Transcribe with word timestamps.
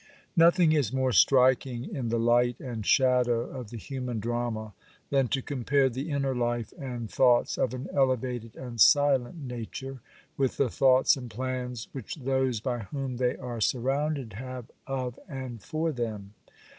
NOTHING 0.35 0.71
is 0.71 0.91
more 0.91 1.11
striking 1.11 1.93
in 1.95 2.09
the 2.09 2.17
light 2.17 2.59
and 2.59 2.83
shadow 2.83 3.41
of 3.43 3.69
the 3.69 3.77
human 3.77 4.19
drama 4.19 4.73
than 5.11 5.27
to 5.27 5.43
compare 5.43 5.89
the 5.89 6.09
inner 6.09 6.33
life 6.35 6.73
and 6.79 7.07
thoughts 7.07 7.55
of 7.55 7.71
an 7.75 7.87
elevated 7.93 8.55
and 8.55 8.81
silent 8.81 9.37
nature, 9.47 9.99
with 10.37 10.57
the 10.57 10.69
thoughts 10.71 11.15
and 11.15 11.29
plans 11.29 11.87
which 11.91 12.15
those 12.15 12.59
by 12.59 12.79
whom 12.79 13.17
they 13.17 13.35
are 13.35 13.61
surrounded 13.61 14.33
have 14.33 14.71
of 14.87 15.19
and 15.29 15.61
for 15.61 15.91
them. 15.91 16.33